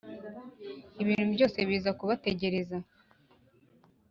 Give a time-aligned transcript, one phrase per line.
[1.01, 2.77] ibintu byose biza kubategereza